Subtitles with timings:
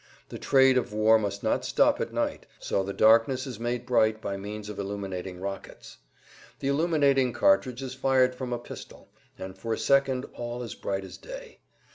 [0.29, 4.19] The trade of war must not stop at night; so the darkness is made bright
[4.19, 5.97] by means of illuminating rockets.
[6.57, 11.03] The illuminating cartridge is fired from a pistol, and for a second all is bright
[11.03, 11.59] as day.